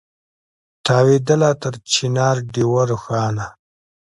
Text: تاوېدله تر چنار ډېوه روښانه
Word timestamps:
تاوېدله 0.85 1.51
تر 1.61 1.73
چنار 1.93 2.35
ډېوه 2.53 2.83
روښانه 2.91 3.47